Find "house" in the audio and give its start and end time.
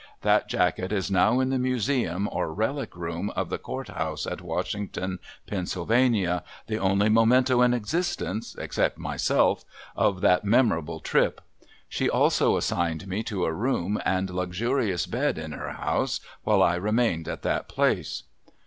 3.89-4.25, 15.73-16.19